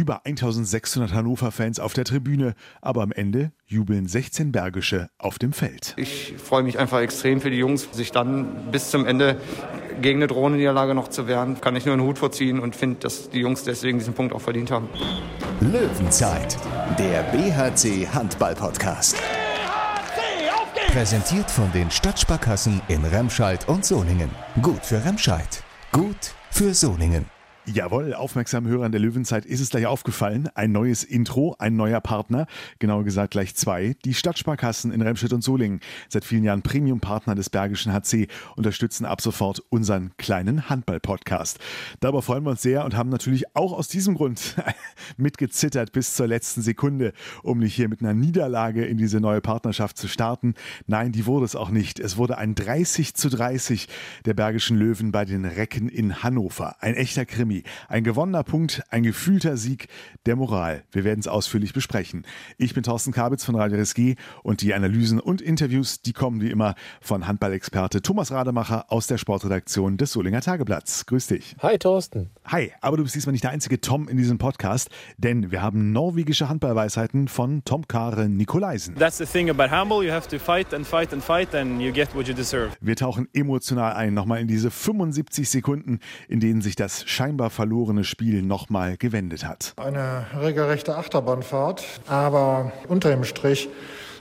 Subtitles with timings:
[0.00, 5.92] Über 1600 Hannover-Fans auf der Tribüne, aber am Ende jubeln 16 Bergische auf dem Feld.
[5.98, 9.36] Ich freue mich einfach extrem für die Jungs, sich dann bis zum Ende
[10.00, 11.60] gegen eine Drohnenniederlage noch zu wehren.
[11.60, 14.40] Kann ich nur einen Hut vorziehen und finde, dass die Jungs deswegen diesen Punkt auch
[14.40, 14.88] verdient haben.
[15.60, 16.56] Löwenzeit,
[16.98, 19.18] der BHC Handball Podcast.
[20.86, 24.30] Präsentiert von den Stadtsparkassen in Remscheid und Solingen.
[24.62, 25.62] Gut für Remscheid.
[25.92, 27.26] Gut für Solingen.
[27.66, 30.48] Jawohl, aufmerksamen Hörern der Löwenzeit ist es gleich aufgefallen.
[30.54, 32.46] Ein neues Intro, ein neuer Partner,
[32.78, 33.96] genauer gesagt gleich zwei.
[34.06, 39.20] Die Stadtsparkassen in Remscheid und Solingen, seit vielen Jahren Premium-Partner des Bergischen HC, unterstützen ab
[39.20, 41.58] sofort unseren kleinen Handball-Podcast.
[42.00, 44.56] Darüber freuen wir uns sehr und haben natürlich auch aus diesem Grund
[45.18, 49.98] mitgezittert bis zur letzten Sekunde, um nicht hier mit einer Niederlage in diese neue Partnerschaft
[49.98, 50.54] zu starten.
[50.86, 52.00] Nein, die wurde es auch nicht.
[52.00, 53.86] Es wurde ein 30 zu 30
[54.24, 56.76] der Bergischen Löwen bei den Recken in Hannover.
[56.80, 57.49] Ein echter Krimi.
[57.50, 57.64] Krimi.
[57.88, 59.88] Ein gewonnener Punkt, ein gefühlter Sieg
[60.26, 60.84] der Moral.
[60.92, 62.24] Wir werden es ausführlich besprechen.
[62.58, 66.50] Ich bin Thorsten Kabitz von Radio RSG und die Analysen und Interviews, die kommen wie
[66.50, 71.06] immer von Handballexperte Thomas Rademacher aus der Sportredaktion des Solinger Tageblatts.
[71.06, 71.56] Grüß dich.
[71.60, 72.30] Hi Thorsten.
[72.44, 75.92] Hi, aber du bist diesmal nicht der einzige Tom in diesem Podcast, denn wir haben
[75.92, 78.94] norwegische Handballweisheiten von Tom Kare Nikolaisen.
[78.94, 81.92] That's the thing about handball, you have to fight and fight and fight and you
[81.92, 82.70] get what you deserve.
[82.80, 85.98] Wir tauchen emotional ein, nochmal in diese 75 Sekunden,
[86.28, 89.72] in denen sich das scheinbar scheinbar verlorene Spiel nochmal gewendet hat.
[89.78, 93.70] Eine regelrechte Achterbahnfahrt, aber unter dem Strich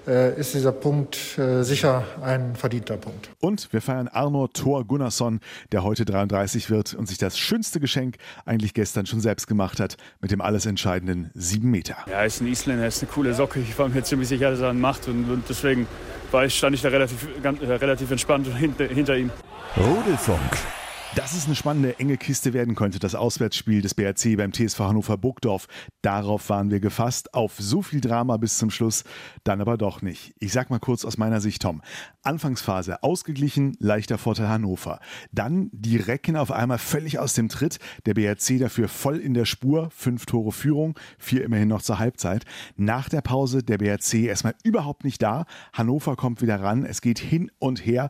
[0.07, 3.29] äh, ist dieser Punkt äh, sicher ein verdienter Punkt.
[3.41, 5.41] Und wir feiern Arno Thor Gunnarsson,
[5.73, 9.97] der heute 33 wird und sich das schönste Geschenk eigentlich gestern schon selbst gemacht hat,
[10.21, 11.97] mit dem alles entscheidenden 7 Meter.
[12.07, 13.59] Ja, er ist ein Isländer, er ist eine coole Socke.
[13.59, 15.87] Ich war mir ziemlich sicher, dass er einen macht und, und deswegen
[16.31, 19.29] war ich, stand ich da relativ, ganz, äh, relativ entspannt hinter, hinter ihm.
[19.75, 20.78] Rudelfunk.
[21.19, 25.17] Dass es eine spannende, enge Kiste werden könnte, das Auswärtsspiel des BRC beim TSV Hannover
[25.17, 25.67] Burgdorf,
[26.01, 27.33] darauf waren wir gefasst.
[27.33, 29.03] Auf so viel Drama bis zum Schluss,
[29.43, 30.33] dann aber doch nicht.
[30.39, 31.81] Ich sag mal kurz aus meiner Sicht, Tom.
[32.21, 35.01] Anfangsphase ausgeglichen, leichter Vorteil Hannover.
[35.33, 37.79] Dann die Recken auf einmal völlig aus dem Tritt.
[38.05, 39.89] Der BRC dafür voll in der Spur.
[39.91, 42.45] Fünf Tore Führung, vier immerhin noch zur Halbzeit.
[42.77, 45.45] Nach der Pause der BRC erstmal überhaupt nicht da.
[45.73, 46.85] Hannover kommt wieder ran.
[46.85, 48.07] Es geht hin und her.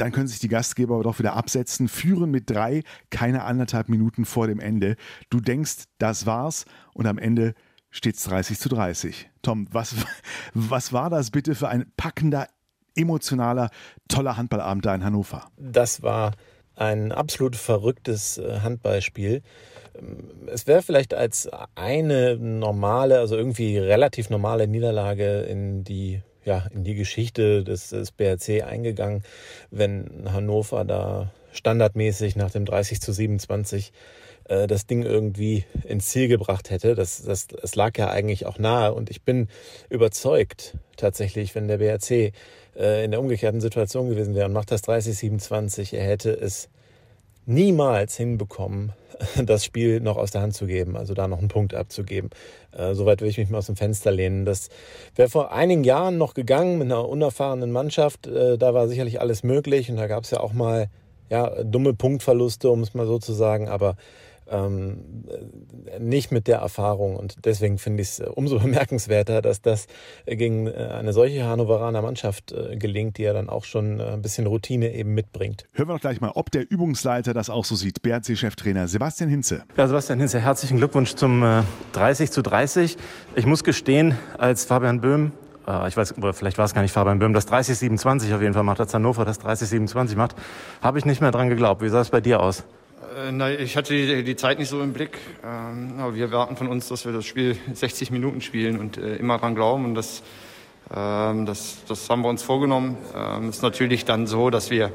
[0.00, 4.24] Dann können sich die Gastgeber aber doch wieder absetzen, führen mit drei, keine anderthalb Minuten
[4.24, 4.96] vor dem Ende.
[5.28, 7.52] Du denkst, das war's und am Ende
[7.90, 9.28] steht es 30 zu 30.
[9.42, 9.94] Tom, was,
[10.54, 12.46] was war das bitte für ein packender,
[12.96, 13.68] emotionaler,
[14.08, 15.50] toller Handballabend da in Hannover?
[15.58, 16.32] Das war
[16.76, 19.42] ein absolut verrücktes äh, Handballspiel.
[19.98, 26.66] Ähm, es wäre vielleicht als eine normale, also irgendwie relativ normale Niederlage in die ja,
[26.72, 29.22] in die Geschichte des, des BRC eingegangen,
[29.70, 33.92] wenn Hannover da standardmäßig nach dem 30 zu 27
[34.50, 36.94] äh, das Ding irgendwie ins Ziel gebracht hätte.
[36.94, 39.48] Das, das, das lag ja eigentlich auch nahe und ich bin
[39.88, 42.32] überzeugt tatsächlich, wenn der BRC
[42.76, 46.68] äh, in der umgekehrten Situation gewesen wäre und macht das 30 27, er hätte es
[47.50, 48.92] niemals hinbekommen,
[49.44, 52.30] das Spiel noch aus der Hand zu geben, also da noch einen Punkt abzugeben.
[52.72, 54.44] Äh, Soweit will ich mich mal aus dem Fenster lehnen.
[54.44, 54.68] Das
[55.14, 58.26] wäre vor einigen Jahren noch gegangen mit einer unerfahrenen Mannschaft.
[58.26, 60.88] Äh, da war sicherlich alles möglich und da gab es ja auch mal
[61.28, 63.96] ja, dumme Punktverluste, um es mal so zu sagen, aber
[64.50, 65.24] ähm,
[65.98, 67.16] nicht mit der Erfahrung.
[67.16, 69.86] Und deswegen finde ich es umso bemerkenswerter, dass das
[70.26, 74.22] gegen äh, eine solche Hannoveraner Mannschaft äh, gelingt, die ja dann auch schon äh, ein
[74.22, 75.64] bisschen Routine eben mitbringt.
[75.72, 78.02] Hören wir doch gleich mal, ob der Übungsleiter das auch so sieht.
[78.02, 79.62] BRC-Cheftrainer Sebastian Hinze.
[79.76, 81.62] Ja, Sebastian Hinze, herzlichen Glückwunsch zum äh,
[81.92, 82.96] 30 zu 30.
[83.36, 85.32] Ich muss gestehen, als Fabian Böhm
[85.66, 88.54] äh, ich weiß, oder vielleicht war es gar nicht Fabian Böhm, das 3027 auf jeden
[88.54, 90.34] Fall macht, als Hannover das 3027 macht,
[90.82, 91.82] habe ich nicht mehr dran geglaubt.
[91.82, 92.64] Wie sah es bei dir aus?
[93.00, 95.18] Äh, nein, ich hatte die, die, Zeit nicht so im Blick.
[95.42, 99.16] Ähm, aber wir erwarten von uns, dass wir das Spiel 60 Minuten spielen und äh,
[99.16, 99.84] immer dran glauben.
[99.84, 100.22] Und das,
[100.94, 102.98] ähm, das, das haben wir uns vorgenommen.
[103.16, 104.92] Ähm, ist natürlich dann so, dass wir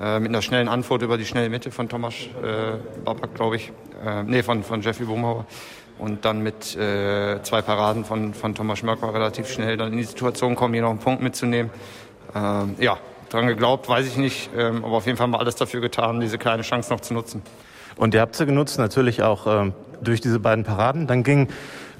[0.00, 3.72] äh, mit einer schnellen Antwort über die schnelle Mitte von Thomas äh, Babak, glaube ich,
[4.04, 5.44] äh, nee, von, von Jeffrey Bumhauer,
[5.98, 10.04] und dann mit äh, zwei Paraden von, von Thomas Schmörker relativ schnell dann in die
[10.04, 11.72] Situation kommen, hier noch einen Punkt mitzunehmen.
[12.36, 12.98] Ähm, ja,
[13.30, 16.20] dran geglaubt, weiß ich nicht, ähm, aber auf jeden Fall haben wir alles dafür getan,
[16.20, 17.42] diese kleine Chance noch zu nutzen.
[17.96, 19.72] Und ihr habt sie genutzt, natürlich auch ähm,
[20.02, 21.06] durch diese beiden Paraden.
[21.06, 21.48] Dann ging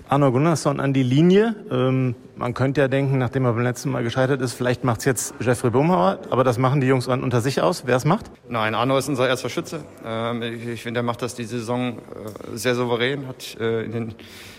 [0.08, 1.54] Arno Gunnarsson an die Linie.
[1.70, 5.04] Ähm, man könnte ja denken, nachdem er beim letzten Mal gescheitert ist, vielleicht macht es
[5.04, 7.82] jetzt Jeffrey Bumhauer, aber das machen die Jungs unter sich aus.
[7.84, 8.26] Wer es macht?
[8.48, 9.80] Nein, Arno ist unser erster Schütze.
[10.06, 13.92] Ähm, ich, ich finde, er macht das die Saison äh, sehr souverän, hat äh, in
[13.92, 14.14] den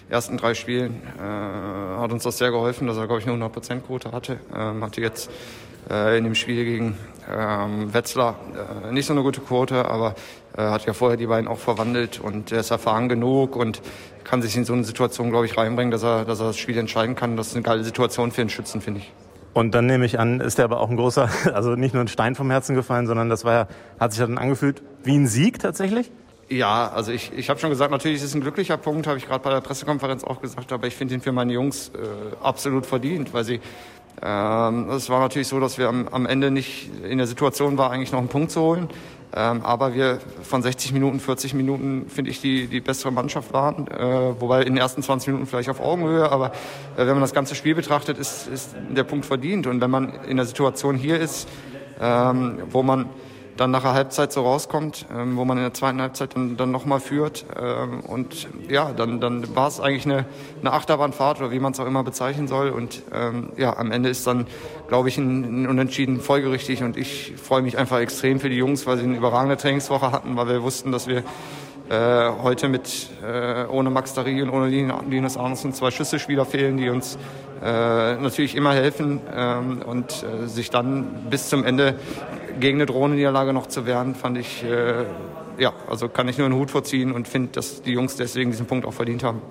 [0.09, 4.11] ersten drei Spielen äh, hat uns das sehr geholfen, dass er, glaube ich, eine 100%-Quote
[4.11, 4.39] hatte.
[4.55, 5.29] Ähm, hatte jetzt
[5.89, 6.97] äh, in dem Spiel gegen
[7.31, 8.35] ähm, Wetzlar
[8.85, 10.15] äh, nicht so eine gute Quote, aber
[10.57, 13.81] äh, hat ja vorher die beiden auch verwandelt und er ist erfahren genug und
[14.23, 16.77] kann sich in so eine Situation, glaube ich, reinbringen, dass er, dass er das Spiel
[16.77, 17.37] entscheiden kann.
[17.37, 19.11] Das ist eine geile Situation für den Schützen, finde ich.
[19.53, 22.07] Und dann nehme ich an, ist der aber auch ein großer, also nicht nur ein
[22.07, 23.67] Stein vom Herzen gefallen, sondern das war ja,
[23.99, 26.11] hat sich dann angefühlt wie ein Sieg tatsächlich?
[26.49, 29.27] Ja, also ich, ich habe schon gesagt, natürlich ist es ein glücklicher Punkt, habe ich
[29.27, 31.99] gerade bei der Pressekonferenz auch gesagt, aber ich finde ihn für meine Jungs äh,
[32.43, 33.59] absolut verdient, weil sie
[34.21, 37.91] ähm, es war natürlich so, dass wir am, am Ende nicht in der Situation waren,
[37.91, 38.89] eigentlich noch einen Punkt zu holen.
[39.31, 43.87] Ähm, aber wir von 60 Minuten, 40 Minuten, finde ich, die, die bessere Mannschaft waren.
[43.87, 46.31] Äh, wobei in den ersten 20 Minuten vielleicht auf Augenhöhe.
[46.31, 46.51] Aber äh,
[46.97, 49.67] wenn man das ganze Spiel betrachtet, ist, ist der Punkt verdient.
[49.67, 51.47] Und wenn man in der Situation hier ist,
[52.01, 53.05] ähm, wo man
[53.59, 56.71] dann nach der Halbzeit so rauskommt, ähm, wo man in der zweiten Halbzeit dann, dann
[56.71, 57.45] nochmal führt.
[57.59, 60.25] Ähm, und ja, dann, dann war es eigentlich eine,
[60.61, 62.69] eine Achterbahnfahrt oder wie man es auch immer bezeichnen soll.
[62.69, 64.47] Und ähm, ja, am Ende ist dann,
[64.87, 66.83] glaube ich, ein, ein Unentschieden folgerichtig.
[66.83, 70.37] Und ich freue mich einfach extrem für die Jungs, weil sie eine überragende Trainingswoche hatten,
[70.37, 71.23] weil wir wussten, dass wir
[71.89, 76.89] äh, heute mit äh, ohne Max Dari und ohne Linus Arnesen zwei Schlüsselspieler fehlen, die
[76.89, 77.17] uns
[77.61, 81.95] äh, natürlich immer helfen ähm, und äh, sich dann bis zum Ende
[82.59, 85.05] gegen eine Drohnenniederlage noch zu wehren, fand ich, äh,
[85.57, 88.65] ja, also kann ich nur einen Hut vorziehen und finde, dass die Jungs deswegen diesen
[88.65, 89.41] Punkt auch verdient haben.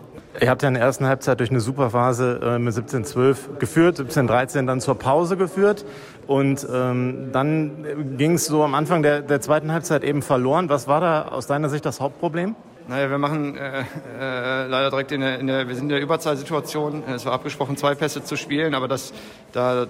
[0.40, 3.98] Ihr habt ja in der ersten Halbzeit durch eine super Phase äh, mit 17-12 geführt,
[3.98, 5.84] 17-13 dann zur Pause geführt
[6.28, 10.68] und ähm, dann ging es so am Anfang der, der zweiten Halbzeit eben verloren.
[10.68, 12.54] Was war da aus deiner Sicht das Hauptproblem?
[12.86, 16.00] Naja, wir machen äh, äh, leider direkt in der, in der, wir sind in der
[16.00, 17.02] Überzahlsituation.
[17.06, 19.12] Es war abgesprochen, zwei Pässe zu spielen, aber das,
[19.52, 19.86] da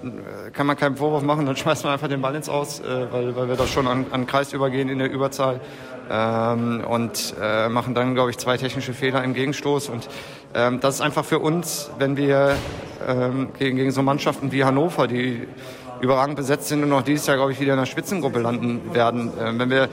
[0.53, 1.47] kann man keinen Vorwurf machen.
[1.47, 4.07] Dann schmeißt man einfach den Ball ins Aus, äh, weil, weil wir da schon an,
[4.11, 5.61] an Kreis übergehen in der Überzahl
[6.11, 9.91] ähm, und äh, machen dann, glaube ich, zwei technische Fehler im Gegenstoß.
[9.91, 10.09] Und
[10.55, 12.57] ähm, das ist einfach für uns, wenn wir
[13.07, 15.47] ähm, gegen, gegen so Mannschaften wie Hannover, die
[16.01, 19.33] überragend besetzt sind und auch dieses Jahr, glaube ich, wieder in der Spitzengruppe landen werden,
[19.39, 19.89] äh, wenn wir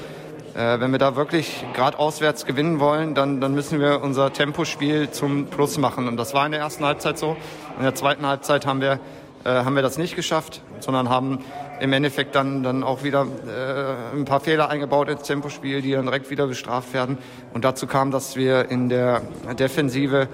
[0.55, 5.11] äh, wenn wir da wirklich gerade auswärts gewinnen wollen, dann, dann müssen wir unser Tempospiel
[5.11, 6.07] zum Plus machen.
[6.07, 7.35] Und das war in der ersten Halbzeit so.
[7.77, 8.99] In der zweiten Halbzeit haben wir,
[9.43, 11.39] äh, haben wir das nicht geschafft, sondern haben
[11.79, 16.05] im Endeffekt dann, dann auch wieder äh, ein paar Fehler eingebaut ins Tempospiel, die dann
[16.05, 17.17] direkt wieder bestraft werden.
[17.53, 19.21] Und dazu kam, dass wir in der
[19.59, 20.27] Defensive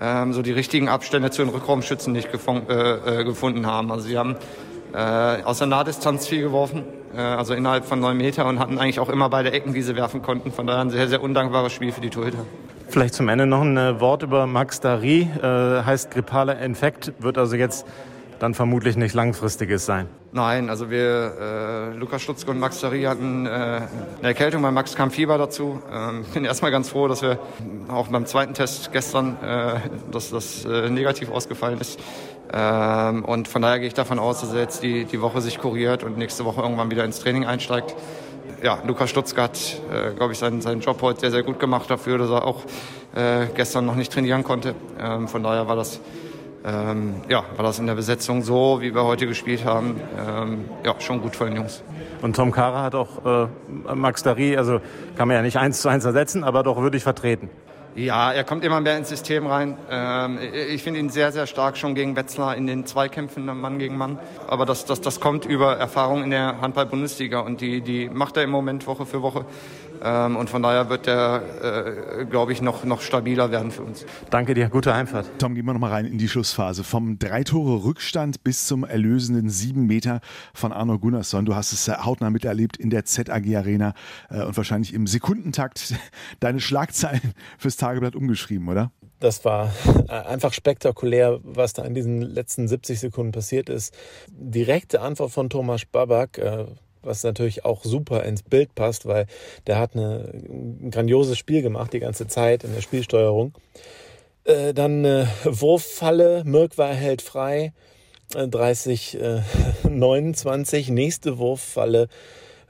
[0.00, 3.90] ähm, so die richtigen Abstände zu den Rückraumschützen nicht äh, äh, gefunden haben.
[3.90, 4.36] Also sie haben
[4.92, 6.84] äh, aus der Nahdistanz viel geworfen,
[7.14, 9.96] äh, also innerhalb von neun Meter und hatten eigentlich auch immer beide Ecken, die sie
[9.96, 10.52] werfen konnten.
[10.52, 12.44] Von daher ein sehr, sehr undankbares Spiel für die Torhüter.
[12.88, 15.22] Vielleicht zum Ende noch ein äh, Wort über Max Dari.
[15.42, 17.86] Äh, heißt grippaler Infekt, wird also jetzt
[18.38, 20.08] dann vermutlich nicht langfristiges sein.
[20.32, 23.88] Nein, also wir, äh, Lukas Stutzke und Max Dari hatten äh, eine
[24.22, 25.82] Erkältung, bei Max kam Fieber dazu.
[25.90, 27.38] Ähm, bin erstmal ganz froh, dass wir
[27.88, 29.80] auch beim zweiten Test gestern, äh,
[30.10, 31.98] dass das äh, negativ ausgefallen ist.
[32.52, 35.58] Ähm, und von daher gehe ich davon aus, dass er jetzt die, die Woche sich
[35.58, 37.94] kuriert und nächste Woche irgendwann wieder ins Training einsteigt.
[38.62, 39.58] Ja, Lukas Stutzke hat,
[39.92, 42.62] äh, glaube ich, seinen, seinen Job heute sehr, sehr gut gemacht dafür, dass er auch
[43.14, 44.74] äh, gestern noch nicht trainieren konnte.
[45.00, 46.00] Ähm, von daher war das
[46.66, 50.96] ähm, ja, war das in der Besetzung so, wie wir heute gespielt haben, ähm, ja,
[50.98, 51.82] schon gut von den Jungs.
[52.22, 54.80] Und Tom Kara hat auch äh, Max Dari, also
[55.16, 57.48] kann man ja nicht eins zu eins ersetzen, aber doch würdig vertreten.
[57.96, 59.78] Ja, er kommt immer mehr ins System rein.
[59.90, 63.96] Ähm, ich finde ihn sehr, sehr stark schon gegen Wetzlar in den Zweikämpfen Mann gegen
[63.96, 64.18] Mann.
[64.46, 68.42] Aber das, das, das kommt über Erfahrung in der Handball-Bundesliga und die, die macht er
[68.42, 69.46] im Moment Woche für Woche.
[70.02, 71.42] Ähm, und von daher wird der,
[72.20, 74.04] äh, glaube ich, noch, noch stabiler werden für uns.
[74.30, 75.26] Danke dir, gute Heimfahrt.
[75.38, 76.84] Tom, gehen wir nochmal rein in die Schlussphase.
[76.84, 80.20] Vom drei Tore Rückstand bis zum erlösenden sieben Meter
[80.54, 81.44] von Arno Gunnarsson.
[81.44, 83.94] Du hast es hautnah miterlebt in der ZAG Arena
[84.30, 85.94] äh, und wahrscheinlich im Sekundentakt
[86.40, 88.90] deine Schlagzeilen fürs Tageblatt umgeschrieben, oder?
[89.18, 89.72] Das war
[90.08, 93.94] äh, einfach spektakulär, was da in diesen letzten 70 Sekunden passiert ist.
[94.28, 96.66] Direkte Antwort von Thomas Babak, äh,
[97.06, 99.26] was natürlich auch super ins Bild passt, weil
[99.66, 103.54] der hat eine, ein grandioses Spiel gemacht die ganze Zeit in der Spielsteuerung.
[104.44, 107.72] Äh, dann äh, Wurffalle, Mirk erhält frei,
[108.34, 109.40] äh, 30, äh,
[109.88, 112.08] 29, nächste Wurffalle,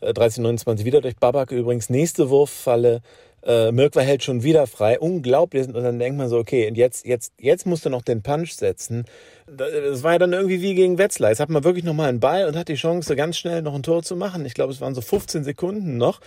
[0.00, 3.02] äh, 30, 29 wieder durch Babak übrigens, nächste Wurffalle,
[3.46, 5.68] äh, Mirk war hält schon wieder frei, unglaublich.
[5.68, 8.52] Und dann denkt man so, okay, und jetzt, jetzt, jetzt musst du noch den Punch
[8.52, 9.04] setzen.
[9.48, 11.30] Das war ja dann irgendwie wie gegen Wetzlar.
[11.30, 13.84] Jetzt hat man wirklich nochmal einen Ball und hat die Chance, ganz schnell noch ein
[13.84, 14.44] Tor zu machen.
[14.44, 16.20] Ich glaube, es waren so 15 Sekunden noch.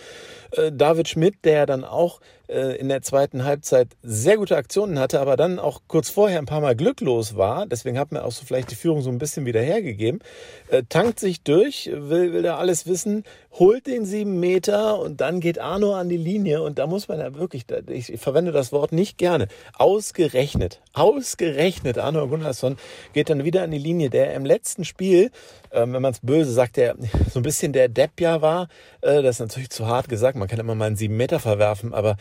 [0.51, 5.19] Äh, David Schmidt, der dann auch äh, in der zweiten Halbzeit sehr gute Aktionen hatte,
[5.19, 7.65] aber dann auch kurz vorher ein paar Mal glücklos war.
[7.65, 10.21] Deswegen hat man auch so vielleicht die Führung so ein bisschen wieder hergegeben.
[10.69, 15.41] Äh, tankt sich durch, will, will da alles wissen, holt den sieben Meter und dann
[15.41, 16.61] geht Arno an die Linie.
[16.61, 19.47] Und da muss man ja wirklich, ich verwende das Wort nicht gerne,
[19.77, 22.77] ausgerechnet, ausgerechnet Arno Gunnarsson
[23.13, 25.31] geht dann wieder an die Linie, der im letzten Spiel,
[25.71, 26.95] ähm, wenn man es böse sagt, der
[27.31, 28.67] so ein bisschen der Depp ja war.
[29.01, 31.93] Äh, das ist natürlich zu hart gesagt, man kann immer mal einen sieben Meter verwerfen,
[31.93, 32.15] aber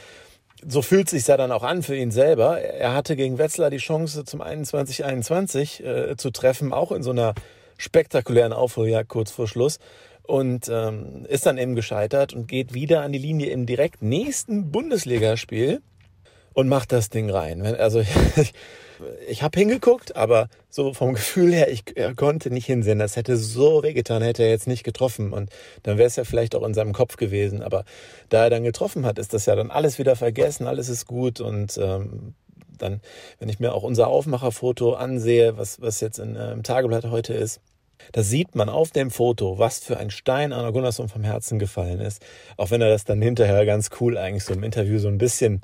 [0.67, 2.61] so fühlt sich ja dann auch an für ihn selber.
[2.61, 7.35] Er hatte gegen Wetzlar die Chance zum 21-21 äh, zu treffen, auch in so einer
[7.77, 9.79] spektakulären Aufholjagd kurz vor Schluss
[10.25, 14.71] und ähm, ist dann eben gescheitert und geht wieder an die Linie im direkt nächsten
[14.71, 15.81] Bundesligaspiel
[16.53, 17.63] und macht das Ding rein.
[17.63, 18.03] Also
[19.29, 21.85] ich, habe hingeguckt, aber so vom Gefühl her, ich
[22.17, 22.99] konnte nicht hinsehen.
[22.99, 25.33] Das hätte so wehgetan, hätte er jetzt nicht getroffen.
[25.33, 25.51] Und
[25.83, 27.63] dann wäre es ja vielleicht auch in seinem Kopf gewesen.
[27.63, 27.85] Aber
[28.29, 31.41] da er dann getroffen hat, ist das ja dann alles wieder vergessen, alles ist gut.
[31.41, 32.35] Und ähm,
[32.79, 33.01] dann,
[33.39, 37.35] wenn ich mir auch unser Aufmacherfoto ansehe, was, was jetzt in, äh, im Tageblatt heute
[37.35, 37.61] ist,
[38.13, 42.01] da sieht man auf dem Foto, was für ein Stein Anna Gunnarsson vom Herzen gefallen
[42.01, 42.25] ist.
[42.57, 45.61] Auch wenn er das dann hinterher ganz cool eigentlich so im Interview so ein bisschen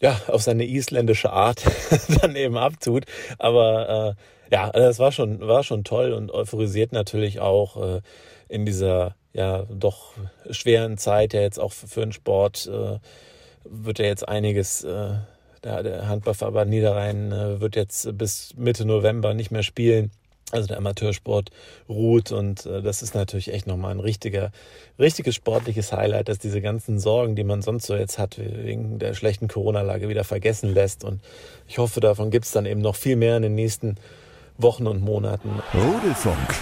[0.00, 1.64] ja, auf seine isländische Art
[2.20, 3.04] dann eben abtut.
[3.38, 4.16] Aber
[4.50, 8.00] äh, ja, das war schon, war schon toll und euphorisiert natürlich auch äh,
[8.48, 10.12] in dieser ja doch
[10.50, 12.98] schweren Zeit, ja jetzt auch für, für den Sport äh,
[13.64, 15.14] wird ja jetzt einiges, äh,
[15.64, 20.10] der, der Handballverband Niederrhein äh, wird jetzt bis Mitte November nicht mehr spielen
[20.54, 21.50] also der Amateursport
[21.88, 24.50] ruht und äh, das ist natürlich echt nochmal ein richtiger,
[24.98, 29.14] richtiges sportliches Highlight, dass diese ganzen Sorgen, die man sonst so jetzt hat, wegen der
[29.14, 31.20] schlechten Corona-Lage wieder vergessen lässt und
[31.68, 33.96] ich hoffe, davon gibt es dann eben noch viel mehr in den nächsten
[34.56, 35.50] Wochen und Monaten.
[35.74, 36.54] Rudelfunk.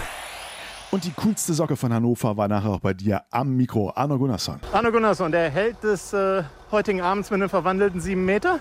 [0.90, 4.60] Und die coolste Socke von Hannover war nachher auch bei dir am Mikro, Arno Gunnarsson.
[4.72, 8.60] Arno Gunnarsson, der Held des äh, heutigen Abends mit einem verwandelten sieben Meter.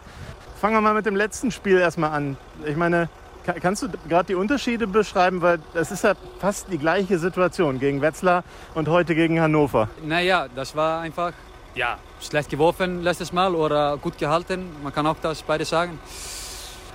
[0.56, 2.38] Fangen wir mal mit dem letzten Spiel erstmal an.
[2.66, 3.10] Ich meine,
[3.44, 5.42] Kannst du gerade die Unterschiede beschreiben?
[5.42, 8.44] Weil das ist ja fast die gleiche Situation gegen Wetzlar
[8.76, 9.90] und heute gegen Hannover.
[10.04, 11.34] Naja, das war einfach
[11.74, 14.70] ja, schlecht geworfen letztes Mal oder gut gehalten.
[14.84, 16.00] Man kann auch das beide sagen.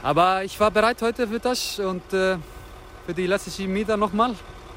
[0.03, 2.37] Aber ich war bereit heute für das und äh,
[3.07, 4.35] für die letzten sieben Meter nochmal.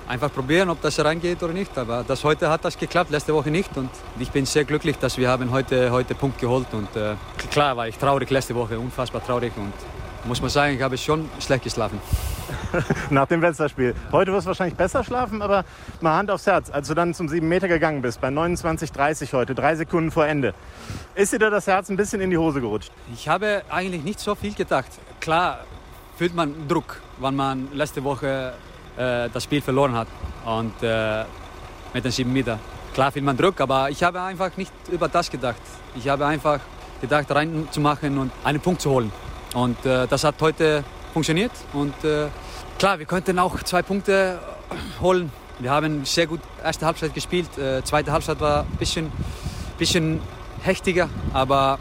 [0.07, 1.77] Einfach probieren, ob das reingeht oder nicht.
[1.77, 3.77] Aber das heute hat das geklappt, letzte Woche nicht.
[3.77, 6.67] Und ich bin sehr glücklich, dass wir haben heute heute Punkt geholt.
[6.71, 7.13] Und äh,
[7.51, 9.53] klar war ich traurig letzte Woche, unfassbar traurig.
[9.55, 9.73] Und
[10.25, 11.99] muss man sagen, ich habe schon schlecht geschlafen.
[13.09, 13.95] Nach dem Wetzlar-Spiel.
[14.11, 15.65] Heute wirst du wahrscheinlich besser schlafen, aber
[16.01, 16.69] mal Hand aufs Herz.
[16.69, 20.53] Als du dann zum 7 Meter gegangen bist, bei 29,30 heute, drei Sekunden vor Ende,
[21.15, 22.91] ist dir da das Herz ein bisschen in die Hose gerutscht?
[23.13, 24.89] Ich habe eigentlich nicht so viel gedacht.
[25.19, 25.59] Klar
[26.17, 28.53] fühlt man Druck, wenn man letzte Woche
[28.97, 30.07] äh, das Spiel verloren hat
[30.45, 31.23] und äh,
[31.93, 32.59] mit den 7 Meter.
[32.93, 35.61] Klar fühlt man Druck, aber ich habe einfach nicht über das gedacht.
[35.95, 36.59] Ich habe einfach
[37.01, 39.11] gedacht, reinzumachen und einen Punkt zu holen.
[39.53, 41.51] Und äh, das hat heute funktioniert.
[41.73, 42.27] Und äh,
[42.77, 44.39] klar, wir könnten auch zwei Punkte
[45.01, 45.31] holen.
[45.59, 47.57] Wir haben sehr gut erste Halbzeit gespielt.
[47.57, 49.11] Äh, zweite Halbzeit war ein bisschen,
[49.77, 50.21] bisschen
[50.61, 51.79] heftiger, aber,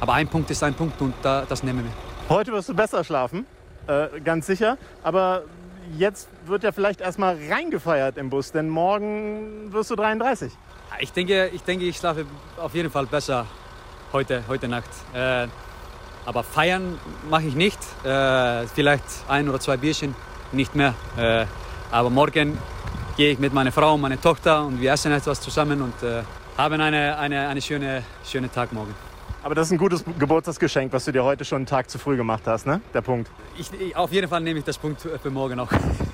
[0.00, 2.34] aber ein Punkt ist ein Punkt und da, das nehmen wir.
[2.34, 3.46] Heute wirst du besser schlafen,
[3.86, 4.76] äh, ganz sicher.
[5.02, 5.42] Aber
[5.96, 10.52] jetzt wird ja vielleicht erstmal reingefeiert im Bus, denn morgen wirst du 33.
[11.00, 13.46] Ich denke, ich, denke, ich schlafe auf jeden Fall besser
[14.12, 14.90] heute, heute Nacht.
[16.26, 17.78] Aber feiern mache ich nicht.
[18.04, 20.14] Äh, vielleicht ein oder zwei Bierchen,
[20.52, 20.94] nicht mehr.
[21.16, 21.46] Äh,
[21.90, 22.58] aber morgen
[23.16, 26.22] gehe ich mit meiner Frau und meiner Tochter und wir essen etwas zusammen und äh,
[26.56, 28.94] haben eine, eine, eine schöne, schöne Tag morgen.
[29.42, 32.16] Aber das ist ein gutes Geburtstagsgeschenk, was du dir heute schon einen Tag zu früh
[32.16, 32.80] gemacht hast, ne?
[32.94, 33.30] Der Punkt.
[33.58, 35.68] Ich, auf jeden Fall nehme ich das Punkt für morgen auch.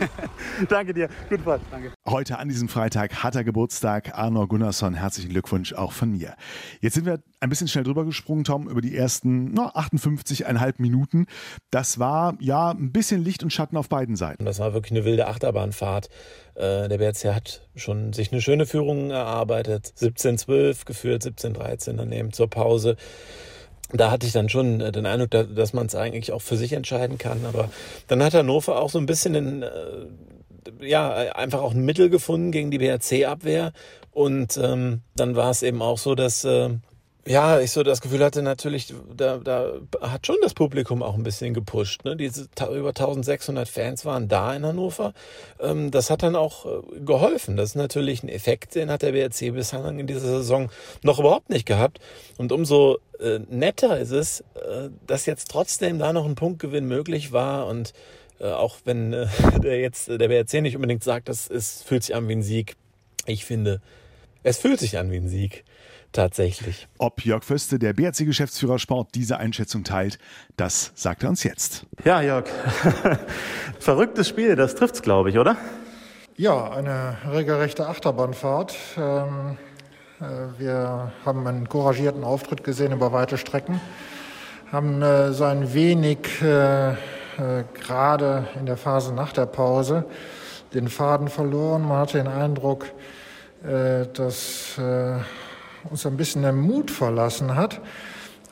[0.68, 1.08] Danke dir.
[1.28, 1.62] Gute Fahrt.
[1.70, 1.92] Danke.
[2.06, 4.18] Heute an diesem Freitag hat er Geburtstag.
[4.18, 6.34] Arno Gunnarsson, herzlichen Glückwunsch auch von mir.
[6.80, 11.26] Jetzt sind wir ein bisschen schnell drüber gesprungen, Tom, über die ersten no, 58,5 Minuten.
[11.70, 14.44] Das war ja ein bisschen Licht und Schatten auf beiden Seiten.
[14.44, 16.08] Das war wirklich eine wilde Achterbahnfahrt.
[16.54, 19.92] Äh, der BRC hat schon sich eine schöne Führung erarbeitet.
[19.98, 22.96] 17-12 geführt, 17-13 dann eben zur Pause
[23.92, 27.18] da hatte ich dann schon den Eindruck, dass man es eigentlich auch für sich entscheiden
[27.18, 27.44] kann.
[27.44, 27.70] Aber
[28.08, 32.52] dann hat Hannover auch so ein bisschen den, äh, ja, einfach auch ein Mittel gefunden
[32.52, 33.72] gegen die BRC-Abwehr.
[34.12, 36.70] Und ähm, dann war es eben auch so, dass äh,
[37.26, 41.22] ja, ich so das Gefühl hatte, natürlich, da, da hat schon das Publikum auch ein
[41.22, 42.04] bisschen gepusht.
[42.04, 42.16] Ne?
[42.16, 45.12] Diese über 1600 Fans waren da in Hannover.
[45.60, 47.56] Ähm, das hat dann auch äh, geholfen.
[47.56, 50.70] Das ist natürlich ein Effekt, den hat der BRC bislang in dieser Saison
[51.02, 52.00] noch überhaupt nicht gehabt.
[52.38, 57.32] Und umso äh, netter ist es, äh, dass jetzt trotzdem da noch ein Punktgewinn möglich
[57.32, 57.92] war und
[58.40, 59.26] äh, auch wenn äh,
[59.62, 62.76] der jetzt der BRC nicht unbedingt sagt, das ist, fühlt sich an wie ein Sieg.
[63.26, 63.82] Ich finde,
[64.42, 65.64] es fühlt sich an wie ein Sieg.
[66.12, 66.88] Tatsächlich.
[66.98, 70.18] Ob Jörg Föste, der BRC-Geschäftsführer Sport, diese Einschätzung teilt,
[70.56, 71.86] das sagt er uns jetzt.
[72.04, 72.46] Ja, Jörg.
[73.78, 75.56] Verrücktes Spiel, das trifft's, glaube ich, oder?
[76.36, 78.74] Ja, eine regelrechte Achterbahnfahrt.
[78.96, 79.56] Ähm,
[80.20, 80.24] äh,
[80.58, 83.80] wir haben einen couragierten Auftritt gesehen über weite Strecken,
[84.72, 86.94] haben äh, so ein wenig äh,
[87.74, 90.04] gerade in der Phase nach der Pause
[90.74, 91.82] den Faden verloren.
[91.82, 92.86] Man hatte den Eindruck,
[93.62, 94.78] dass
[95.88, 97.80] uns ein bisschen der Mut verlassen hat.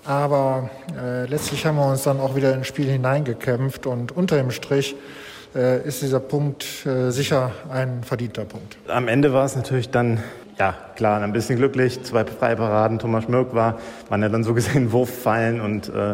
[0.05, 4.51] Aber äh, letztlich haben wir uns dann auch wieder ins Spiel hineingekämpft und unter dem
[4.51, 4.97] Strich
[5.55, 8.79] äh, ist dieser Punkt äh, sicher ein verdienter Punkt.
[8.89, 10.23] Am Ende war es natürlich dann,
[10.59, 12.03] ja klar, ein bisschen glücklich.
[12.05, 16.13] Zwei Freiparaden, Thomas Schmirk war, waren ja dann so gesehen Wurffallen und äh,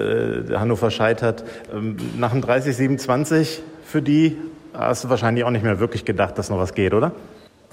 [0.00, 1.44] äh, Hannover scheitert.
[1.72, 4.38] Ähm, nach dem 30-27 für die
[4.72, 7.12] hast du wahrscheinlich auch nicht mehr wirklich gedacht, dass noch was geht, oder?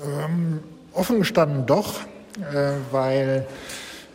[0.03, 0.59] Ähm,
[0.93, 2.01] offen gestanden doch,
[2.91, 3.45] weil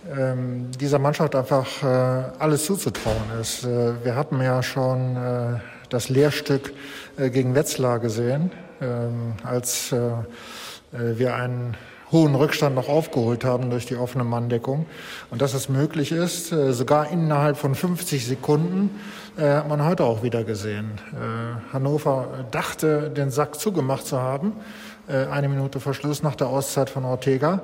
[0.09, 1.87] ähm, dieser Mannschaft einfach äh,
[2.39, 3.65] alles zuzutrauen ist.
[3.65, 5.59] Äh, wir hatten ja schon äh,
[5.91, 6.73] das Lehrstück
[7.19, 8.51] äh, gegen Wetzlar gesehen,
[8.81, 10.13] ähm, als äh,
[10.93, 11.77] wir einen
[12.11, 14.87] hohen Rückstand noch aufgeholt haben durch die offene Manndeckung.
[15.31, 18.99] Und dass es möglich ist, sogar innerhalb von 50 Sekunden,
[19.37, 20.91] hat man heute auch wieder gesehen.
[21.73, 24.55] Hannover dachte, den Sack zugemacht zu haben,
[25.07, 27.63] eine Minute Verschluss nach der Auszeit von Ortega.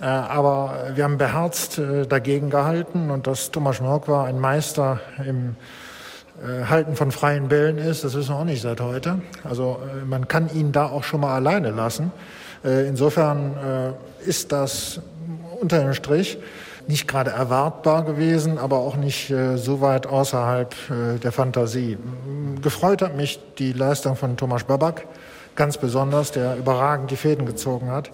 [0.00, 5.00] Äh, aber wir haben beherzt äh, dagegen gehalten und dass Thomas Schmork war ein Meister
[5.24, 5.56] im
[6.42, 9.20] äh, Halten von freien Bällen ist, das wissen wir auch nicht seit heute.
[9.44, 12.12] Also man kann ihn da auch schon mal alleine lassen.
[12.62, 15.00] Insofern ist das
[15.60, 16.38] unter dem Strich
[16.88, 20.74] nicht gerade erwartbar gewesen, aber auch nicht so weit außerhalb
[21.22, 21.98] der Fantasie.
[22.62, 25.06] Gefreut hat mich die Leistung von Thomas Babak,
[25.56, 28.10] ganz besonders, der überragend die Fäden gezogen hat.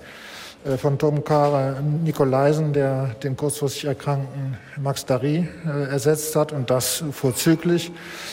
[0.65, 6.71] Äh, von Tom Kara Nikolaisen, der den kurzfristig erkrankten Max Dari äh, ersetzt hat und
[6.71, 7.93] das vorzüglich.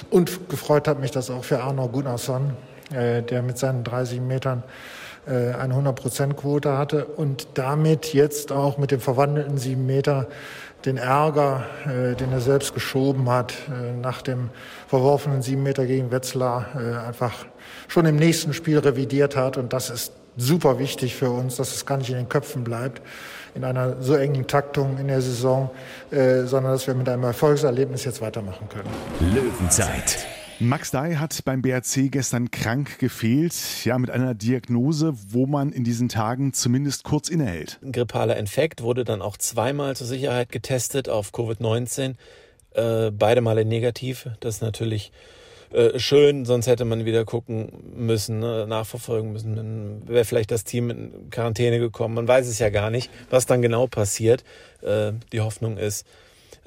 [0.09, 2.51] Und gefreut hat mich das auch für Arno Gunnarsson,
[2.93, 4.63] äh, der mit seinen 30 Metern
[5.29, 10.27] eine 100-Prozent-Quote hatte und damit jetzt auch mit dem verwandelten 7 Meter
[10.85, 13.53] den Ärger, den er selbst geschoben hat,
[14.01, 14.51] nach dem
[14.87, 16.67] verworfenen 7 Meter gegen Wetzlar,
[17.05, 17.45] einfach
[17.89, 19.57] schon im nächsten Spiel revidiert hat.
[19.57, 23.01] Und das ist super wichtig für uns, dass es gar nicht in den Köpfen bleibt,
[23.55, 25.69] in einer so engen Taktung in der Saison,
[26.11, 28.89] äh, sondern dass wir mit einem Erfolgserlebnis jetzt weitermachen können.
[29.33, 30.25] Löwenzeit.
[30.59, 33.53] Max Dai hat beim BRC gestern krank gefehlt,
[33.85, 37.79] ja, mit einer Diagnose, wo man in diesen Tagen zumindest kurz innehält.
[37.83, 42.15] Ein grippaler Infekt wurde dann auch zweimal zur Sicherheit getestet auf Covid-19,
[42.73, 44.29] äh, beide Male negativ.
[44.39, 45.11] Das ist natürlich
[45.71, 49.55] äh, schön, sonst hätte man wieder gucken müssen, ne, nachverfolgen müssen.
[49.55, 52.15] Dann wäre vielleicht das Team in Quarantäne gekommen.
[52.15, 54.43] Man weiß es ja gar nicht, was dann genau passiert.
[54.81, 56.05] Äh, die Hoffnung ist,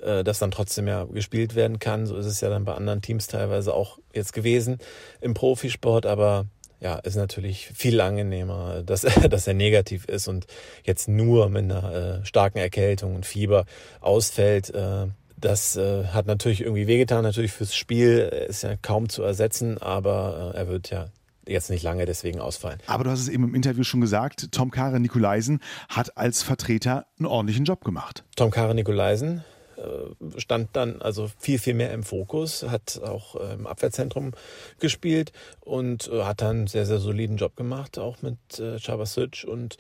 [0.03, 2.07] äh, dass dann trotzdem ja gespielt werden kann.
[2.07, 4.79] So ist es ja dann bei anderen Teams teilweise auch jetzt gewesen
[5.21, 6.47] im Profisport, aber
[6.81, 10.47] ja, ist natürlich viel angenehmer, dass, dass er negativ ist und
[10.85, 13.67] jetzt nur mit einer äh, starken Erkältung und Fieber
[14.01, 14.71] ausfällt.
[14.71, 15.09] Äh,
[15.41, 19.79] das äh, hat natürlich irgendwie wehgetan, natürlich fürs Spiel äh, ist ja kaum zu ersetzen,
[19.79, 21.09] aber äh, er wird ja
[21.47, 22.79] jetzt nicht lange deswegen ausfallen.
[22.87, 27.07] Aber du hast es eben im Interview schon gesagt, Tom Kare Nikolaisen hat als Vertreter
[27.19, 28.25] einen ordentlichen Job gemacht.
[28.37, 29.43] Tom Kare Nikolaisen
[29.77, 34.33] äh, stand dann also viel, viel mehr im Fokus, hat auch äh, im Abwehrzentrum
[34.79, 38.39] gespielt und äh, hat dann einen sehr, sehr soliden Job gemacht, auch mit
[38.81, 39.77] Chabasic und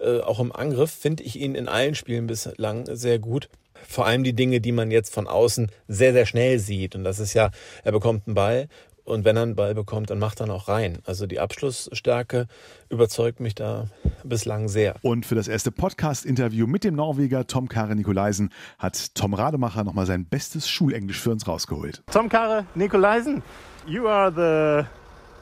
[0.00, 3.48] auch im Angriff finde ich ihn in allen Spielen bislang sehr gut
[3.86, 6.94] vor allem die Dinge, die man jetzt von außen sehr, sehr schnell sieht.
[6.94, 7.50] Und das ist ja,
[7.82, 8.68] er bekommt einen Ball
[9.04, 10.98] und wenn er einen Ball bekommt, dann macht er auch rein.
[11.04, 12.46] Also die Abschlussstärke
[12.88, 13.88] überzeugt mich da
[14.24, 14.94] bislang sehr.
[15.02, 20.06] Und für das erste Podcast-Interview mit dem Norweger Tom Kare Nikolaisen hat Tom Rademacher nochmal
[20.06, 22.02] sein bestes Schulenglisch für uns rausgeholt.
[22.10, 23.42] Tom Kare Nikolaisen,
[23.86, 24.88] you are the,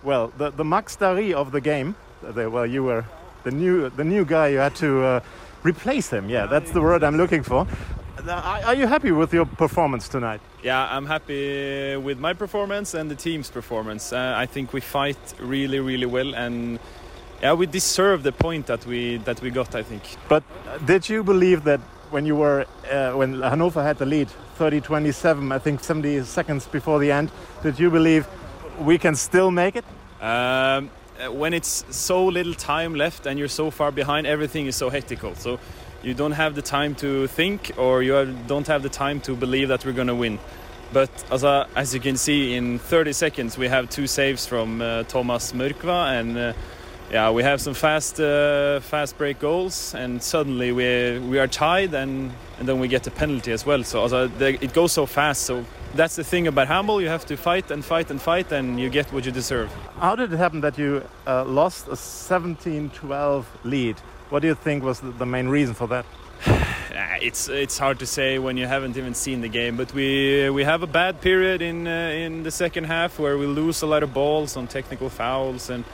[0.04, 1.94] well, the, the Max Dari of the game.
[2.34, 3.04] Well, you were
[3.44, 5.20] the new, the new guy, you had to uh,
[5.64, 6.28] replace him.
[6.28, 7.66] Yeah, that's the word I'm looking for.
[8.18, 10.40] Are you happy with your performance tonight?
[10.62, 14.12] Yeah, I'm happy with my performance and the team's performance.
[14.12, 16.78] Uh, I think we fight really, really well, and
[17.40, 19.74] yeah, we deserve the point that we that we got.
[19.74, 20.02] I think.
[20.28, 20.44] But
[20.84, 25.58] did you believe that when you were uh, when Hannover had the lead, 30-27, I
[25.58, 27.30] think 70 seconds before the end,
[27.62, 28.26] did you believe
[28.78, 29.84] we can still make it?
[30.20, 30.90] Um,
[31.30, 35.34] when it's so little time left and you're so far behind, everything is so hectical.
[35.34, 35.58] So
[36.02, 39.68] you don't have the time to think or you don't have the time to believe
[39.68, 40.38] that we're going to win.
[40.92, 44.82] But as, uh, as you can see, in 30 seconds we have two saves from
[44.82, 46.52] uh, Thomas Mörkva and uh,
[47.10, 51.92] yeah, we have some fast uh, fast break goals and suddenly we we are tied
[51.94, 53.84] and, and then we get a penalty as well.
[53.84, 55.42] So also, it goes so fast.
[55.42, 57.02] So that's the thing about handball.
[57.02, 59.70] You have to fight and fight and fight and you get what you deserve.
[59.98, 63.96] How did it happen that you uh, lost a 17-12 lead?
[64.32, 66.06] What do you think was the main reason for that?
[67.20, 70.64] it's it's hard to say when you haven't even seen the game, but we we
[70.64, 74.02] have a bad period in uh, in the second half where we lose a lot
[74.02, 75.84] of balls on technical fouls and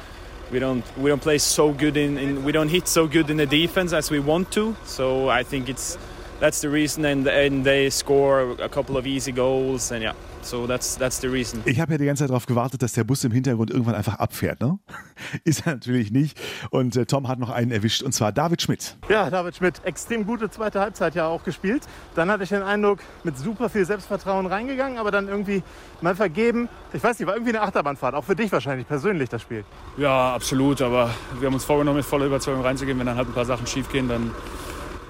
[0.53, 3.38] we don't we don't play so good in, in we don't hit so good in
[3.38, 4.77] the defense as we want to.
[4.85, 5.98] So I think it's
[6.38, 7.05] that's the reason.
[7.05, 9.90] And, and they score a couple of easy goals.
[9.90, 11.61] And yeah, so that's, that's the reason.
[11.64, 14.16] Ich habe ja die ganze Zeit darauf gewartet, dass der Bus im Hintergrund irgendwann einfach
[14.16, 14.61] abfährt.
[14.61, 14.79] Ne?
[15.44, 16.38] Ist er natürlich nicht.
[16.70, 18.96] Und äh, Tom hat noch einen erwischt, und zwar David Schmidt.
[19.09, 21.83] Ja, David Schmidt, extrem gute zweite Halbzeit ja auch gespielt.
[22.14, 25.62] Dann hatte ich den Eindruck, mit super viel Selbstvertrauen reingegangen, aber dann irgendwie
[26.01, 26.68] mal vergeben.
[26.92, 29.64] Ich weiß nicht, war irgendwie eine Achterbahnfahrt, auch für dich wahrscheinlich persönlich das Spiel.
[29.96, 30.83] Ja, absolut.
[30.83, 32.98] Aber wir haben uns vorgenommen, mit voller Überzeugung reinzugehen.
[32.98, 34.31] Wenn dann halt ein paar Sachen schief gehen, dann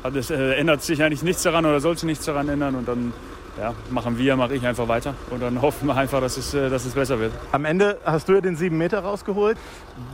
[0.03, 2.75] hat es, äh, ändert sich eigentlich nichts daran oder sollte nichts daran ändern.
[2.75, 3.12] Und dann
[3.59, 5.14] ja, machen wir, mache ich einfach weiter.
[5.31, 7.33] Und dann hoffen wir einfach, dass es, äh, dass es besser wird.
[7.53, 9.59] Am Ende hast du ja den sieben Meter rausgeholt.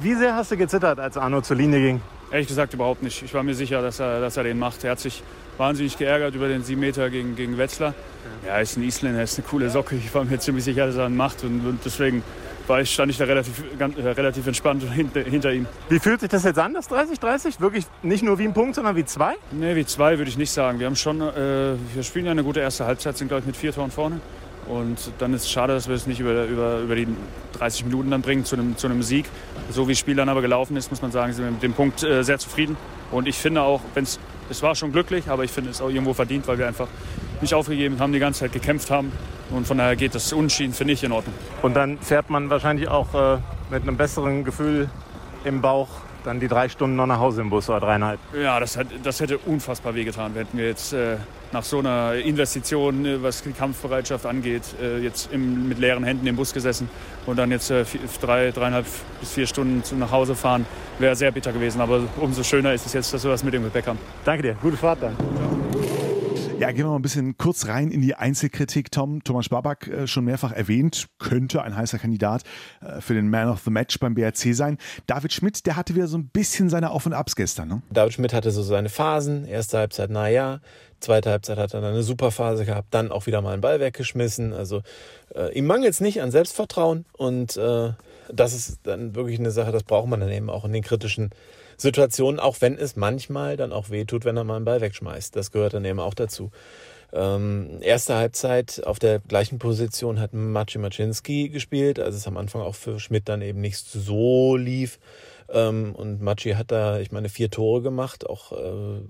[0.00, 2.00] Wie sehr hast du gezittert, als Arno zur Linie ging?
[2.30, 3.22] Ehrlich gesagt überhaupt nicht.
[3.22, 4.82] Ich war mir sicher, dass er, dass er den macht.
[4.84, 5.22] Er hat sich
[5.58, 7.94] wahnsinnig geärgert über den sieben Meter gegen, gegen Wetzlar.
[8.44, 9.94] Ja, er ist ein Isländer, er ist eine coole Socke.
[9.94, 11.44] Ich war mir ziemlich sicher, dass er ihn macht.
[11.44, 12.22] Und, und deswegen
[12.66, 15.66] war ich, stand ich da relativ, ganz, äh, relativ entspannt hinter, hinter, ihm.
[15.88, 17.60] Wie fühlt sich das jetzt an, das 30-30?
[17.60, 19.34] Wirklich nicht nur wie ein Punkt, sondern wie zwei?
[19.52, 20.78] Nee, wie zwei würde ich nicht sagen.
[20.78, 23.56] Wir haben schon, äh, wir spielen ja eine gute erste Halbzeit, sind glaube ich mit
[23.56, 24.20] vier Toren vorne.
[24.66, 27.06] Und dann ist es schade, dass wir es nicht über, über, über die
[27.58, 29.26] 30 Minuten dann bringen zu einem, zu einem Sieg.
[29.70, 31.74] So wie das Spiel dann aber gelaufen ist, muss man sagen, sind wir mit dem
[31.74, 32.78] Punkt äh, sehr zufrieden.
[33.10, 34.18] Und ich finde auch, wenn es
[34.50, 36.88] es war schon glücklich, aber ich finde es auch irgendwo verdient, weil wir einfach
[37.40, 39.12] nicht aufgegeben haben, die ganze Zeit gekämpft haben.
[39.50, 41.34] Und von daher geht das Unentschieden, finde ich, in Ordnung.
[41.62, 43.38] Und dann fährt man wahrscheinlich auch äh,
[43.70, 44.88] mit einem besseren Gefühl
[45.44, 45.88] im Bauch
[46.24, 48.18] dann die drei Stunden noch nach Hause im Bus oder dreieinhalb.
[48.34, 50.32] Ja, das, hat, das hätte unfassbar wehgetan.
[50.34, 51.16] Hätten wir jetzt äh,
[51.52, 56.26] nach so einer Investition, äh, was die Kampfbereitschaft angeht, äh, jetzt im, mit leeren Händen
[56.26, 56.88] im Bus gesessen
[57.26, 58.86] und dann jetzt äh, vier, drei, dreieinhalb
[59.20, 60.66] bis vier Stunden zu, nach Hause fahren,
[60.98, 61.80] wäre sehr bitter gewesen.
[61.80, 63.98] Aber umso schöner ist es jetzt, dass wir das mit dem Gepäck haben.
[64.24, 64.56] Danke dir.
[64.60, 65.12] Gute Fahrt dann.
[65.12, 66.03] Ja,
[66.72, 68.90] gehen wir mal ein bisschen kurz rein in die Einzelkritik.
[68.90, 72.42] Tom, Thomas Babak äh, schon mehrfach erwähnt, könnte ein heißer Kandidat
[72.80, 74.78] äh, für den Man of the Match beim BRC sein.
[75.06, 77.68] David Schmidt, der hatte wieder so ein bisschen seine Auf- und Abs gestern.
[77.68, 77.82] Ne?
[77.90, 79.44] David Schmidt hatte so seine Phasen.
[79.44, 80.60] Erste Halbzeit, naja.
[81.00, 83.78] Zweite Halbzeit hat er dann eine super Phase gehabt, dann auch wieder mal einen Ball
[83.78, 84.54] weggeschmissen.
[84.54, 84.82] Also
[85.34, 87.92] äh, ihm mangelt es nicht an Selbstvertrauen und äh,
[88.32, 91.30] das ist dann wirklich eine Sache, das braucht man dann eben auch in den kritischen
[91.76, 95.34] Situationen, auch wenn es manchmal dann auch wehtut, wenn er mal einen Ball wegschmeißt.
[95.36, 96.50] Das gehört dann eben auch dazu.
[97.12, 102.62] Ähm, erste Halbzeit auf der gleichen Position hat Maciej Maczynski gespielt, als es am Anfang
[102.62, 104.98] auch für Schmidt dann eben nicht so lief.
[105.48, 109.00] Ähm, und Maciej hat da, ich meine, vier Tore gemacht, auch äh,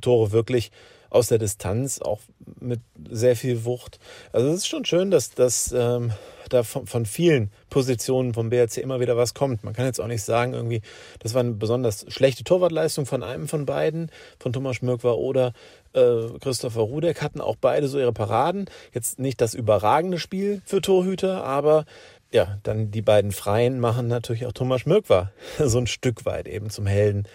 [0.00, 0.72] Tore wirklich
[1.12, 2.20] aus der Distanz, auch
[2.58, 3.98] mit sehr viel Wucht.
[4.32, 6.12] Also es ist schon schön, dass, dass ähm,
[6.48, 9.62] da von, von, vielen Positionen vom BRC immer wieder was kommt.
[9.62, 10.80] Man kann jetzt auch nicht sagen, irgendwie,
[11.18, 15.52] das war eine besonders schlechte Torwartleistung von einem von beiden, von Thomas Schmirkwa oder
[15.92, 18.66] äh, Christopher Rudek, hatten auch beide so ihre Paraden.
[18.94, 21.84] Jetzt nicht das überragende Spiel für Torhüter, aber
[22.32, 26.70] ja, dann die beiden Freien machen natürlich auch Thomas Schmirkwa so ein Stück weit eben
[26.70, 27.26] zum Helden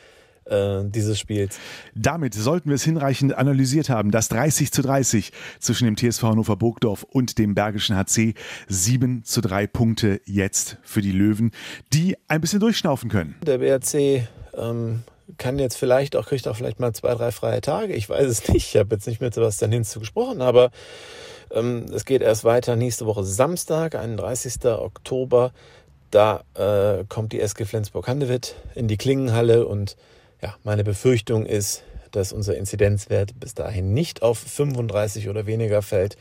[0.50, 1.60] äh, dieses Spiels.
[1.96, 4.12] Damit sollten wir es hinreichend analysiert haben.
[4.12, 8.34] Das 30 zu 30 zwischen dem TSV Hannover Burgdorf und dem Bergischen HC.
[8.68, 11.52] 7 zu 3 Punkte jetzt für die Löwen,
[11.94, 13.36] die ein bisschen durchschnaufen können.
[13.46, 15.04] Der BRC ähm,
[15.38, 17.94] kann jetzt vielleicht auch, kriegt auch vielleicht mal zwei, drei freie Tage.
[17.94, 18.74] Ich weiß es nicht.
[18.74, 20.72] Ich habe jetzt nicht mit Sebastian Hinz gesprochen, aber
[21.52, 24.66] ähm, es geht erst weiter nächste Woche Samstag, 31.
[24.66, 25.52] Oktober.
[26.12, 29.98] Da äh, kommt die SG Flensburg-Handewitt in die Klingenhalle und
[30.41, 36.17] ja, meine Befürchtung ist, dass unser Inzidenzwert bis dahin nicht auf 35 oder weniger fällt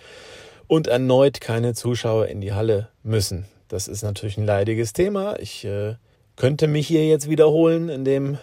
[0.67, 3.47] und erneut keine Zuschauer in die Halle müssen.
[3.69, 5.39] Das ist natürlich ein leidiges Thema.
[5.39, 5.95] Ich äh,
[6.37, 8.39] könnte mich hier jetzt wiederholen in dem,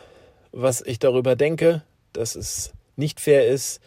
[0.52, 3.82] was ich darüber denke, dass es nicht fair ist,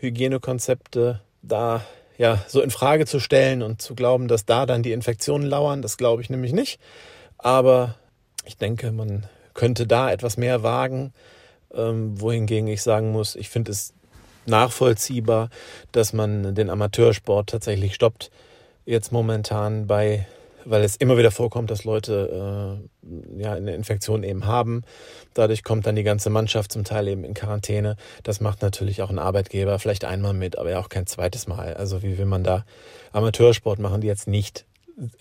[0.00, 1.84] Hygienekonzepte da
[2.18, 5.82] ja so in Frage zu stellen und zu glauben, dass da dann die Infektionen lauern.
[5.82, 6.80] Das glaube ich nämlich nicht.
[7.38, 7.96] Aber
[8.44, 11.12] ich denke, man könnte da etwas mehr wagen,
[11.74, 13.94] ähm, wohingegen ich sagen muss, ich finde es
[14.46, 15.50] nachvollziehbar,
[15.92, 18.30] dass man den Amateursport tatsächlich stoppt.
[18.86, 20.26] Jetzt momentan bei,
[20.64, 24.82] weil es immer wieder vorkommt, dass Leute äh, ja eine Infektion eben haben.
[25.34, 27.96] Dadurch kommt dann die ganze Mannschaft zum Teil eben in Quarantäne.
[28.22, 31.74] Das macht natürlich auch ein Arbeitgeber vielleicht einmal mit, aber ja auch kein zweites Mal.
[31.74, 32.64] Also wie will man da
[33.12, 34.64] Amateursport machen, die jetzt nicht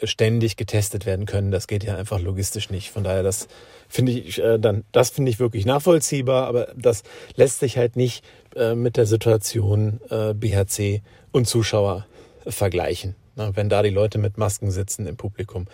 [0.03, 1.51] ständig getestet werden können.
[1.51, 2.91] Das geht ja einfach logistisch nicht.
[2.91, 3.47] Von daher, das
[3.87, 7.03] finde ich äh, dann, das finde ich wirklich nachvollziehbar, aber das
[7.35, 8.23] lässt sich halt nicht
[8.55, 12.05] äh, mit der Situation äh, BHC und Zuschauer
[12.45, 13.15] vergleichen.
[13.35, 15.67] Na, wenn da die Leute mit Masken sitzen im Publikum,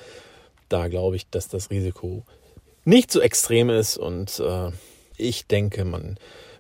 [0.70, 2.24] da glaube ich, dass das Risiko
[2.84, 4.72] nicht so extrem ist und äh,
[5.18, 6.18] ich denke, man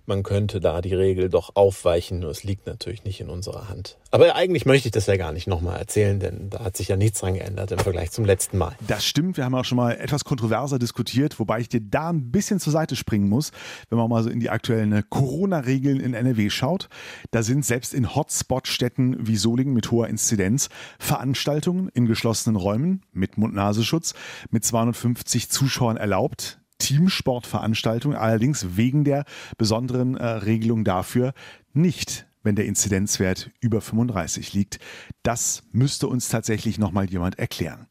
[0.07, 3.97] man könnte da die Regel doch aufweichen, nur es liegt natürlich nicht in unserer Hand.
[4.11, 6.95] Aber eigentlich möchte ich das ja gar nicht nochmal erzählen, denn da hat sich ja
[6.95, 8.75] nichts dran geändert im Vergleich zum letzten Mal.
[8.87, 12.31] Das stimmt, wir haben auch schon mal etwas kontroverser diskutiert, wobei ich dir da ein
[12.31, 13.51] bisschen zur Seite springen muss,
[13.89, 16.87] wenn man mal so in die aktuellen Corona-Regeln in NRW schaut.
[17.31, 23.37] Da sind selbst in Hotspot-Städten wie Solingen mit hoher Inzidenz Veranstaltungen in geschlossenen Räumen mit
[23.37, 24.13] Mund-Nasenschutz
[24.49, 26.59] mit 250 Zuschauern erlaubt.
[26.79, 29.25] Teamsportveranstaltungen, allerdings wegen der
[29.57, 31.33] besonderen äh, Regelung dafür
[31.73, 34.79] nicht wenn der Inzidenzwert über 35 liegt.
[35.23, 37.87] Das müsste uns tatsächlich nochmal jemand erklären.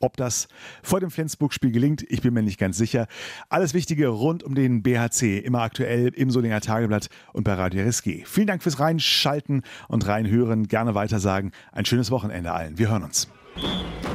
[0.00, 0.48] Ob das
[0.82, 3.06] vor dem Flensburg-Spiel gelingt, ich bin mir nicht ganz sicher.
[3.48, 8.24] Alles Wichtige rund um den BHC, immer aktuell im Solinger Tageblatt und bei Radio RSG.
[8.24, 10.68] Vielen Dank fürs Reinschalten und Reinhören.
[10.68, 11.52] Gerne weitersagen.
[11.72, 12.78] Ein schönes Wochenende allen.
[12.78, 13.28] Wir hören uns.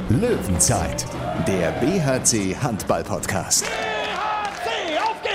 [0.08, 1.06] Löwenzeit,
[1.46, 3.66] der BHC Handball Podcast.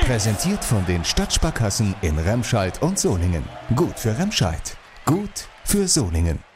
[0.09, 3.43] Präsentiert von den Stadtsparkassen in Remscheid und Solingen.
[3.75, 4.75] Gut für Remscheid.
[5.05, 6.48] Gut für Solingen.